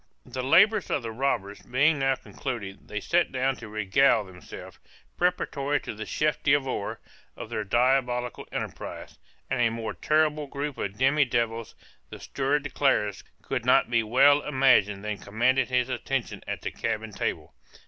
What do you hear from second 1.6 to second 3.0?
being now concluded, they